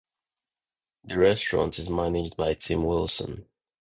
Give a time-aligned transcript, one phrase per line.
[1.03, 3.45] The restaurant is managed by Tim Wilson.